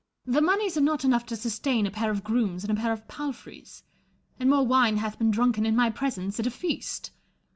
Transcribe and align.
Elizabeth. 0.25 0.41
The 0.41 0.45
moneys 0.51 0.77
are 0.77 0.81
not 0.81 1.05
enough 1.05 1.25
to 1.27 1.35
sustain 1.35 1.85
a 1.85 1.91
pair 1.91 2.09
of 2.09 2.23
grooms 2.23 2.63
and 2.63 2.75
a 2.75 2.81
pair 2.81 2.91
of 2.91 3.07
palfreys, 3.07 3.83
and 4.39 4.49
more 4.49 4.65
wine 4.65 4.97
hath 4.97 5.19
been 5.19 5.29
drunken 5.29 5.63
in 5.63 5.75
my 5.75 5.91
presence 5.91 6.39
at 6.39 6.47
a 6.47 6.49
feast. 6.49 7.11